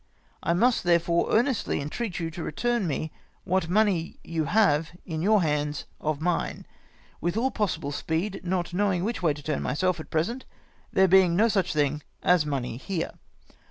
[0.41, 3.11] I must there fore earnestly entreat you to return me
[3.43, 6.65] what money you have in your hands of mine,
[7.21, 10.43] with all possible speed, not knowing which way to turn myself at present,
[10.91, 13.11] there being no such thing as money here.